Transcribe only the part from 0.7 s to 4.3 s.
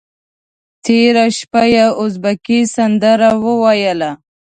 تېره شپه یې ازبکي سندره وویله.